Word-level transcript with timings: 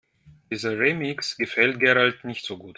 Dieser 0.49 0.79
Remix 0.79 1.37
gefällt 1.37 1.79
Gerald 1.79 2.23
nicht 2.25 2.43
so 2.43 2.57
gut. 2.57 2.69